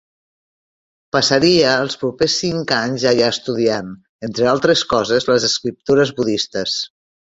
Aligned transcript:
Passaria 1.15 1.73
els 1.81 1.97
propers 2.03 2.37
cinc 2.45 2.73
anys 2.77 3.05
allà 3.11 3.27
estudiant, 3.35 3.91
entre 4.29 4.49
altres 4.55 4.83
coses, 4.95 5.29
les 5.35 5.47
escriptures 5.53 6.15
budistes. 6.23 6.81